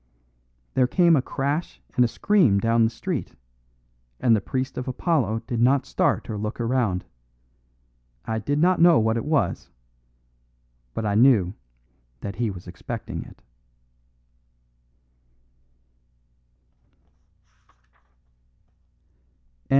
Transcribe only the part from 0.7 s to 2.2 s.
There came a crash and a